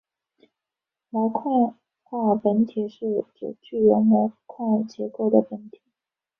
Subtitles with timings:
[1.11, 5.79] 模块化本体是指具有模块结构的本体。